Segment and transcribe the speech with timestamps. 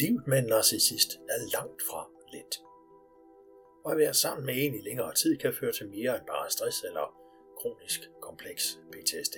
[0.00, 2.02] Livet med en narcissist er langt fra
[2.32, 2.52] let.
[3.84, 6.50] Og at være sammen med en i længere tid kan føre til mere end bare
[6.50, 7.06] stress eller
[7.60, 9.36] kronisk kompleks PTSD.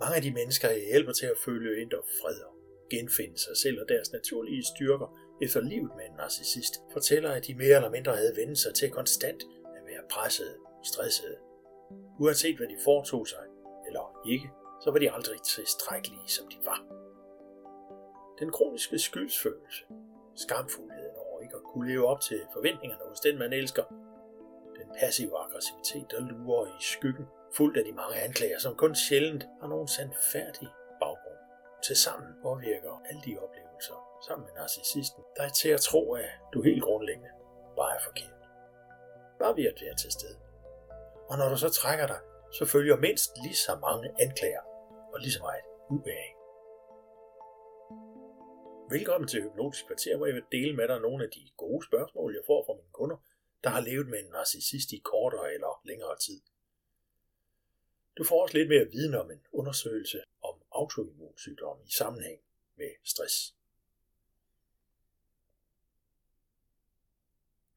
[0.00, 2.54] Mange af de mennesker, jeg hjælper til at føle indre fred og
[2.90, 5.08] genfinde sig selv og deres naturlige styrker
[5.42, 8.90] efter livet med en narcissist, fortæller, at de mere eller mindre havde vendt sig til
[8.90, 9.42] konstant
[9.76, 11.36] at være presset, stresset.
[12.20, 13.44] Uanset hvad de foretog sig,
[13.86, 14.48] eller ikke,
[14.82, 17.01] så var de aldrig tilstrækkelige, som de var.
[18.38, 19.84] Den kroniske skyldsfølelse,
[20.34, 23.84] skamfuldheden over ikke at kunne leve op til forventningerne hos den, man elsker,
[24.78, 27.26] den passive aggressivitet, der lurer i skyggen,
[27.56, 30.68] fuldt af de mange anklager, som kun sjældent har nogen sandfærdig
[31.00, 31.40] baggrund.
[31.86, 36.82] Tilsammen påvirker alle de oplevelser, sammen med narcissisten, dig til at tro, at du helt
[36.82, 37.30] grundlæggende
[37.76, 38.42] bare er forkert.
[39.38, 40.38] Bare ved at være til stede.
[41.30, 42.20] Og når du så trækker dig,
[42.52, 44.62] så følger mindst lige så mange anklager
[45.12, 46.41] og lige så meget ubehag.
[48.92, 52.34] Velkommen til Hypnotisk Kvarter, hvor jeg vil dele med dig nogle af de gode spørgsmål,
[52.34, 53.16] jeg får fra mine kunder,
[53.64, 56.40] der har levet med en narcissist i kortere eller længere tid.
[58.18, 62.40] Du får også lidt mere viden om en undersøgelse om autoimmunsygdom i sammenhæng
[62.76, 63.54] med stress.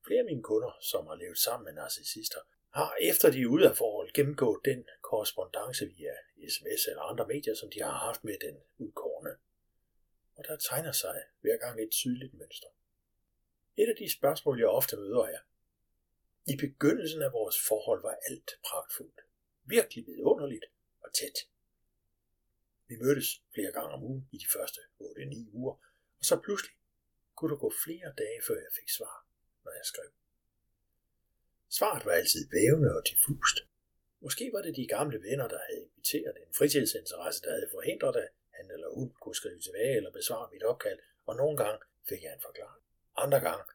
[0.07, 3.69] Flere af mine kunder, som har levet sammen med narcissister, har efter de er ude
[3.69, 6.13] af forhold gennemgået den korrespondence via
[6.50, 9.04] sms eller andre medier, som de har haft med den udkommende
[10.47, 12.67] der tegner sig hver gang et tydeligt mønster.
[13.77, 15.39] Et af de spørgsmål, jeg ofte møder er,
[16.47, 19.19] i begyndelsen af vores forhold var alt pragtfuldt,
[19.63, 20.66] virkelig vidunderligt
[21.03, 21.38] og tæt.
[22.88, 25.75] Vi mødtes flere gange om ugen i de første 8-9 uger,
[26.19, 26.75] og så pludselig
[27.35, 29.27] kunne der gå flere dage, før jeg fik svar,
[29.63, 30.11] når jeg skrev.
[31.69, 33.57] Svaret var altid vævende og diffust.
[34.25, 38.29] Måske var det de gamle venner, der havde inviteret en fritidsinteresse, der havde forhindret, at
[38.57, 42.33] han eller hun kunne skrive tilbage eller besvare mit opkald, og nogle gange fik jeg
[42.33, 42.83] en forklaring.
[43.15, 43.65] Andre gange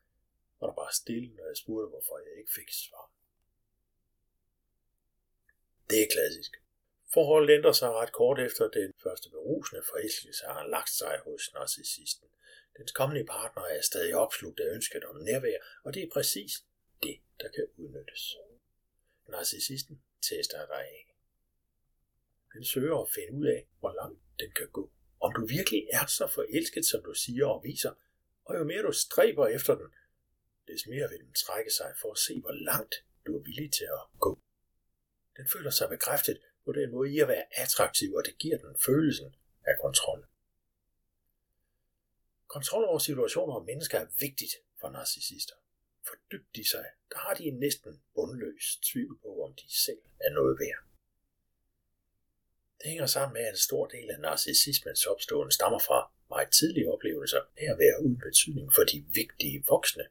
[0.60, 3.06] var der bare stille, når jeg spurgte, hvorfor jeg ikke fik svar.
[5.90, 6.52] Det er klassisk.
[7.14, 12.28] Forholdet ændrer sig ret kort efter den første berusende forelskelse har lagt sig hos narcissisten.
[12.76, 16.52] Dens kommende partner er stadig opslugt af ønsket om nærvær, og det er præcis
[17.02, 18.36] det, der kan udnyttes.
[19.28, 21.16] Narcissisten tester dig af.
[22.52, 24.92] Han søger at finde ud af, hvor langt den kan gå.
[25.20, 27.92] Om du virkelig er så forelsket, som du siger og viser,
[28.44, 29.88] og jo mere du stræber efter den,
[30.68, 32.94] des mere vil den trække sig for at se, hvor langt
[33.26, 34.42] du er villig til at gå.
[35.36, 38.78] Den føler sig bekræftet på den måde i at være attraktiv, og det giver den
[38.86, 39.34] følelsen
[39.64, 40.26] af kontrol.
[42.46, 45.54] Kontrol over situationer og mennesker er vigtigt for narcissister
[46.10, 50.30] fordybt i sig, der har de en næsten bundløs tvivl på, om de selv er
[50.30, 50.89] noget værd.
[52.80, 56.92] Det hænger sammen med, at en stor del af narcissismens opståen stammer fra meget tidlige
[56.92, 60.06] oplevelser af at være uden betydning for de vigtige voksne.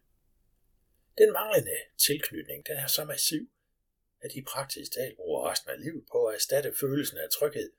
[1.17, 3.49] Den manglende tilknytning den er så massiv,
[4.21, 7.71] at de praktisk talt bruger resten af livet på at erstatte følelsen af tryghed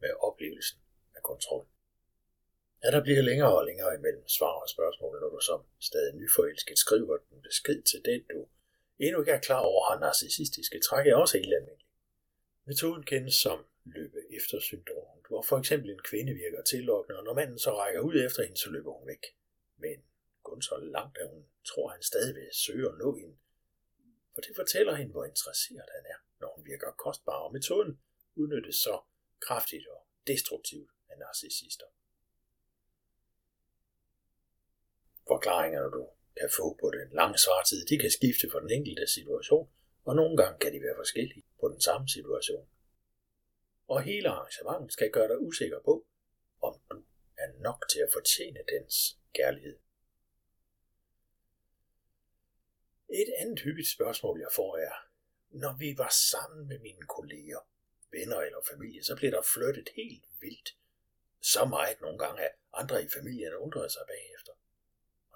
[0.00, 0.78] med oplevelsen
[1.16, 1.66] af kontrol.
[2.84, 6.78] Ja, der bliver længere og længere imellem svar og spørgsmål, når du som stadig nyforelsket
[6.78, 8.48] skriver den besked til den, du
[8.98, 11.86] endnu ikke er klar over har narcissistiske træk, er også helt almindelig.
[12.64, 17.34] Metoden kendes som løbe efter syndrom, hvor for eksempel en kvinde virker tillokkende, og når
[17.34, 19.24] manden så rækker ud efter hende, så løber hun væk.
[19.76, 19.98] Men
[20.42, 23.36] kun så langt, at hun tror, at han stadig vil søge at nå hende.
[24.34, 28.00] For det fortæller hende, hvor interesseret han er, når hun virker kostbar, og metoden
[28.34, 29.00] udnyttes så
[29.46, 31.88] kraftigt og destruktivt af narcissister.
[35.28, 36.08] Forklaringerne, du
[36.40, 39.70] kan få på den lange svartid, de kan skifte for den enkelte situation,
[40.04, 42.68] og nogle gange kan de være forskellige på den samme situation.
[43.88, 46.06] Og hele arrangementet skal gøre dig usikker på,
[46.62, 47.04] om du
[47.36, 49.78] er nok til at fortjene dens kærlighed.
[53.08, 54.94] Et andet hyppigt spørgsmål, jeg får er,
[55.50, 57.60] når vi var sammen med mine kolleger,
[58.10, 60.76] venner eller familie, så blev der flyttet helt vildt.
[61.40, 64.52] Så meget nogle gange, at andre i familien undrede sig bagefter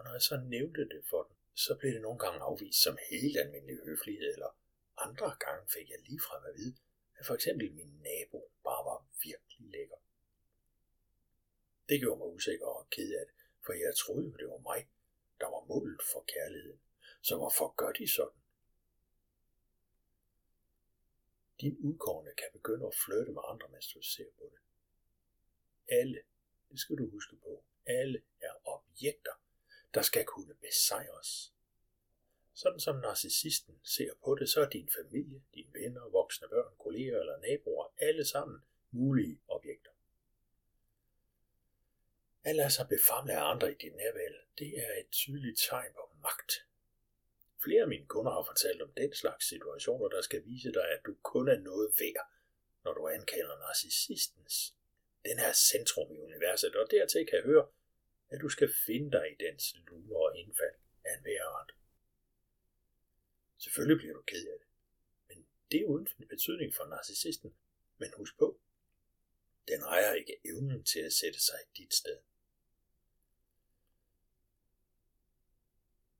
[0.02, 2.98] og når jeg så nævnte det for dem, så blev det nogle gange afvist som
[3.10, 4.50] helt almindelig høflighed, eller
[5.06, 6.76] andre gange fik jeg ligefrem at vide,
[7.24, 9.96] for eksempel min nabo bare var virkelig lækker.
[11.88, 13.34] Det gjorde mig usikker og ked af det,
[13.64, 14.88] for jeg troede jo, det var mig,
[15.40, 16.80] der var målet for kærligheden.
[17.22, 18.40] Så hvorfor gør de sådan?
[21.60, 24.60] Din udkårende kan begynde at flytte med andre, mens du ser på det.
[25.88, 26.22] Alle,
[26.70, 29.32] det skal du huske på, alle er objekter,
[29.94, 31.52] der skal kunne besejres.
[32.54, 35.42] Sådan som narcissisten ser på det, så er din familie,
[35.82, 38.58] venner, voksne børn, kolleger eller naboer alle sammen
[38.90, 39.90] mulige objekter.
[42.44, 46.04] At lade sig befamle af andre i dit nærvæl, det er et tydeligt tegn på
[46.22, 46.52] magt.
[47.64, 51.00] Flere af mine kunder har fortalt om den slags situationer, der skal vise dig, at
[51.06, 52.26] du kun er noget værd,
[52.84, 54.74] når du ankender narcissistens.
[55.24, 57.66] Den er centrum i universet, og dertil kan jeg høre,
[58.28, 60.74] at du skal finde dig i dens luner og indfald
[61.04, 61.70] af en værret.
[63.58, 64.68] Selvfølgelig bliver du ked af det,
[65.72, 67.54] det er uden betydning for narcissisten.
[67.98, 68.60] Men husk på,
[69.68, 72.18] den ejer ikke evnen til at sætte sig i dit sted.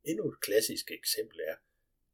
[0.05, 1.57] Endnu et klassisk eksempel er,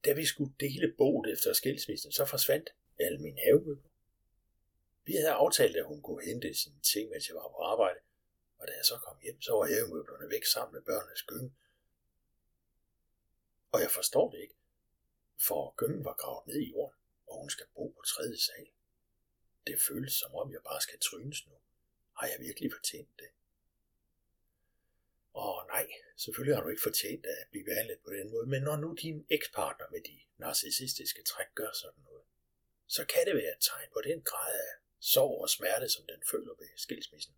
[0.05, 3.91] da vi skulle dele boet efter skilsmissen, så forsvandt alle mine havemøbler.
[5.05, 8.01] Vi havde aftalt, at hun kunne hente sine ting, mens jeg var på arbejde,
[8.59, 11.53] og da jeg så kom hjem, så var havemøblerne væk sammen med børnenes gynge.
[13.73, 14.55] Og jeg forstår det ikke,
[15.47, 16.98] for gyngen var gravet ned i jorden,
[17.29, 18.67] og hun skal bo på tredje sal.
[19.67, 21.55] Det føles som om, jeg bare skal trynes nu.
[22.19, 23.31] Har jeg virkelig fortjent det?
[25.33, 25.87] Og nej,
[26.17, 29.27] selvfølgelig har du ikke fortjent at blive behandlet på den måde, men når nu din
[29.31, 32.25] ekspartner med de narcissistiske træk gør sådan noget,
[32.87, 36.23] så kan det være et tegn på den grad af sorg og smerte, som den
[36.31, 37.35] føler ved skilsmissen.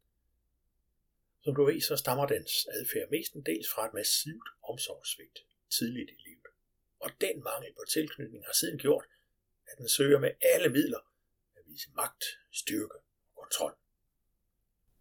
[1.45, 5.39] Som du ved, så stammer dens adfærd mestendels fra et massivt omsorgssvigt
[5.71, 6.47] tidligt i livet.
[7.01, 9.05] Og den mangel på tilknytning har siden gjort,
[9.71, 11.03] at den søger med alle midler
[11.57, 12.99] at vise magt, styrke
[13.35, 13.75] og kontrol.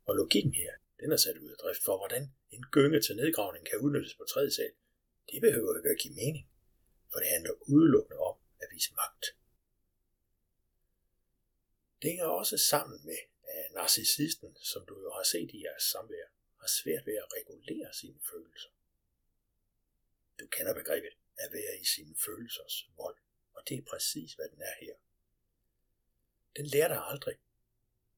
[0.05, 3.65] Og logikken her, den er sat ud af drift for, hvordan en gynge til nedgravning
[3.67, 4.71] kan udnyttes på tredje sal.
[5.31, 6.49] Det behøver ikke at give mening,
[7.11, 9.25] for det handler udelukkende om at vise magt.
[12.01, 16.27] Det hænger også sammen med, at narcissisten, som du jo har set i jeres samvær,
[16.61, 18.69] har svært ved at regulere sine følelser.
[20.39, 23.17] Du kender begrebet at være i sine følelsers vold,
[23.69, 24.95] det er præcis, hvad den er her.
[26.57, 27.37] Den lærte aldrig,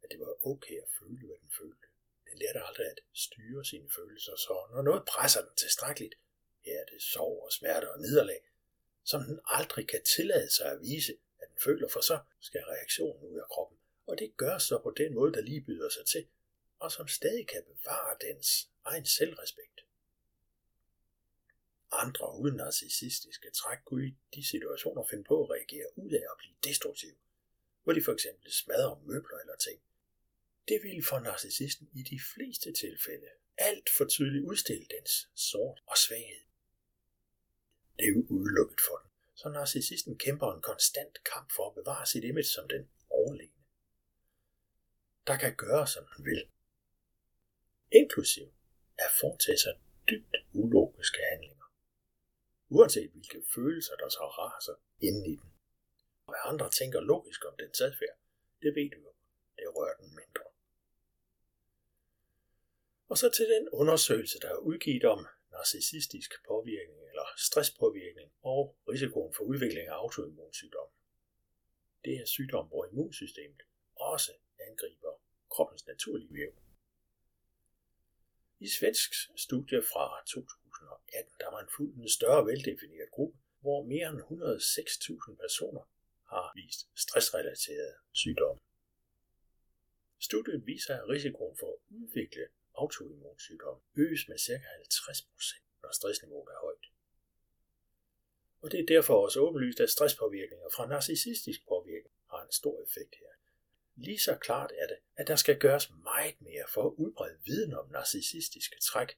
[0.04, 1.88] at det var okay at føle, hvad den følte.
[2.30, 6.16] Den lærte aldrig at styre sine følelser, så når noget presser den tilstrækkeligt,
[6.66, 8.42] her er det sorg og smerte og nederlag,
[9.04, 13.24] som den aldrig kan tillade sig at vise, at den føler, for så skal reaktionen
[13.24, 13.78] ud af kroppen.
[14.08, 16.28] Og det gør så på den måde, der lige byder sig til,
[16.80, 19.86] og som stadig kan bevare dens egen selvrespekt.
[21.92, 26.38] Andre uden narcissistiske træk kunne i de situationer finde på at reagere ud af at
[26.38, 27.16] blive destruktiv,
[27.84, 29.82] hvor de for eksempel smadrer møbler eller ting.
[30.68, 33.28] Det ville for narcissisten i de fleste tilfælde
[33.58, 36.46] alt for tydeligt udstille dens sort og svaghed.
[37.98, 42.06] Det er jo udelukket for den, så narcissisten kæmper en konstant kamp for at bevare
[42.06, 43.62] sit image som den overlegne.
[45.28, 46.44] Der kan gøre, som den vil.
[47.92, 48.54] Inklusiv
[48.98, 49.74] at foretage sig
[50.10, 51.61] dybt ulogiske handlinger
[52.76, 54.76] uanset hvilke følelser der så raser
[55.08, 55.50] inden i den.
[56.26, 58.18] Og hvad andre tænker logisk om den adfærd,
[58.62, 59.12] det ved du jo,
[59.58, 60.46] det rører den mindre.
[63.12, 69.34] Og så til den undersøgelse, der er udgivet om narcissistisk påvirkning eller stresspåvirkning og risikoen
[69.34, 70.94] for udvikling af autoimmunsygdomme.
[72.06, 73.62] Det er sygdom, hvor immunsystemet
[73.96, 74.32] også
[74.68, 75.14] angriber
[75.50, 76.52] kroppens naturlige væv.
[78.60, 80.24] I svensk studie fra
[81.12, 85.84] 2018, der var en fuldt en større veldefineret gruppe, hvor mere end 106.000 personer
[86.34, 88.62] har vist stressrelaterede sygdomme.
[90.20, 94.54] Studiet viser, at risikoen for at udvikle autoimmunsygdom øges med ca.
[94.54, 96.86] 50%, når stressniveauet er højt.
[98.62, 103.16] Og det er derfor også åbenlyst, at stresspåvirkninger fra narcissistisk påvirkning har en stor effekt
[103.22, 103.34] her.
[103.96, 107.74] Lige så klart er det, at der skal gøres meget mere for at udbrede viden
[107.74, 109.18] om narcissistiske træk,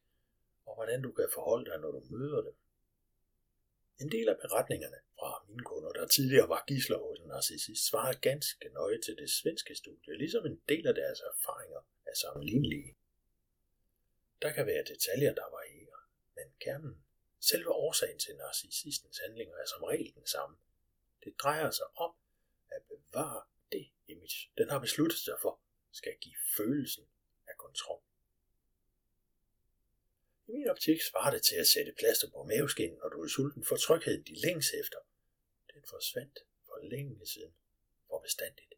[0.83, 2.55] hvordan du kan forholde dig, når du møder dem.
[4.03, 8.13] En del af beretningerne fra mine kunder, der tidligere var gisler hos en narcissist, svarer
[8.29, 12.97] ganske nøje til det svenske studie, ligesom en del af deres erfaringer er sammenlignelige.
[14.41, 16.01] Der kan være detaljer, der varierer,
[16.35, 16.95] men kernen,
[17.51, 20.55] selve årsagen til narcissistens handlinger er som regel den samme.
[21.23, 22.11] Det drejer sig om
[22.75, 25.59] at bevare det image, den har besluttet sig for,
[25.91, 27.05] skal give følelsen
[27.47, 28.01] af kontrol.
[30.47, 33.65] I min optik svarer det til at sætte plaster på maveskinnen, når du er sulten
[33.65, 34.99] for trygheden, de længes efter.
[35.73, 37.53] Den forsvandt for længe siden,
[38.07, 38.73] for bestandigt.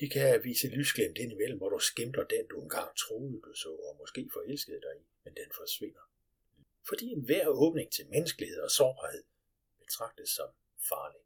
[0.00, 3.68] De kan vise lysglemt ind imellem, hvor du skimter den, du engang troede, du så,
[3.68, 6.10] og måske forelskede dig i, men den forsvinder.
[6.88, 9.24] Fordi enhver åbning til menneskelighed og sårbarhed
[9.78, 10.50] betragtes som
[10.88, 11.20] farlig.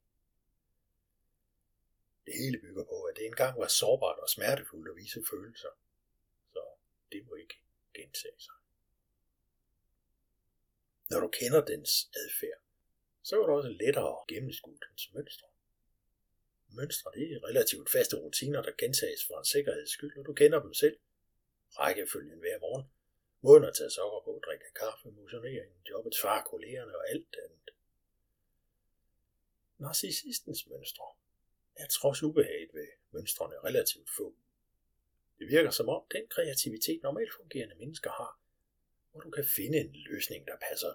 [2.26, 5.72] Det hele bygger på, at det engang var sårbart og smertefuldt at vise følelser.
[6.52, 6.62] Så
[7.12, 7.63] det må ikke
[7.94, 8.54] gentage sig.
[11.10, 12.60] Når du kender dens adfærd,
[13.22, 15.48] så er det også lettere at gennemskue dens mønstre.
[16.68, 20.60] Mønstre det er relativt faste rutiner, der gentages for en sikkerheds skyld, og du kender
[20.62, 20.98] dem selv.
[21.78, 22.86] rækkefølgen hver morgen,
[23.40, 27.70] måden at tage sokker på, drikke kaffe, motionering, jobbet, far, kollegerne og alt andet.
[29.78, 31.04] Narcissistens mønstre
[31.76, 34.36] er trods ubehaget ved mønstrene relativt få.
[35.38, 38.40] Det virker som om den kreativitet normalt fungerende mennesker har,
[39.10, 40.92] hvor du kan finde en løsning, der passer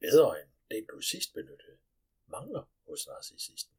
[0.00, 1.78] bedre end den du sidst benyttede,
[2.26, 3.74] mangler hos narcissisten.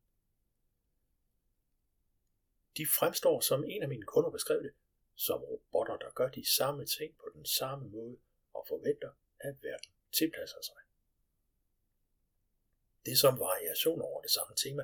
[2.77, 4.73] De fremstår, som en af mine kunder beskrev det,
[5.15, 8.17] som robotter, der gør de samme ting på den samme måde
[8.53, 10.81] og forventer, at verden tilpasser sig.
[13.05, 14.83] Det er som variation over det samme tema,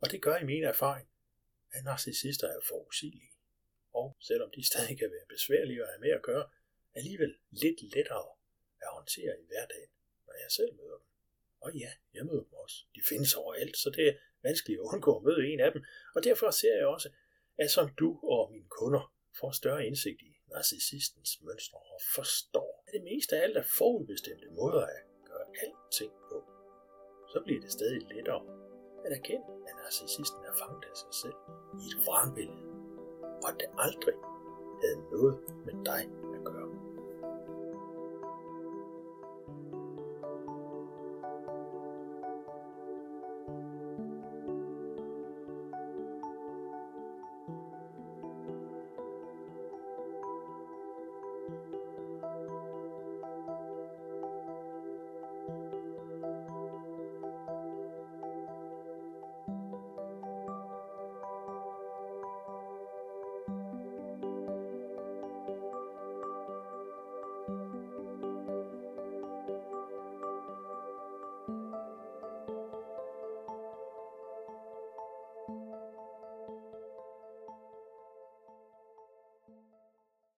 [0.00, 1.08] og det gør i min erfaring,
[1.72, 3.35] at narcissister er forudsigelige,
[4.00, 6.44] og selvom de stadig kan være besværlige at have med at gøre,
[6.98, 8.28] alligevel lidt lettere
[8.84, 9.92] at håndtere i hverdagen,
[10.26, 11.08] når jeg selv møder dem.
[11.64, 12.76] Og ja, jeg møder dem også.
[12.94, 15.82] De findes overalt, så det er vanskeligt at undgå at møde en af dem,
[16.14, 17.08] og derfor ser jeg også,
[17.58, 19.04] at som du og mine kunder
[19.40, 24.48] får større indsigt i narcissistens mønstre og forstår, at det meste af alt er forudbestemte
[24.60, 26.38] måder at gøre alting på,
[27.32, 28.42] så bliver det stadig lettere
[29.04, 31.38] at erkende, at narcissisten er fanget af sig selv
[31.80, 32.65] i et vrangbillede,
[33.42, 34.14] og at det aldrig
[34.82, 36.02] havde noget med dig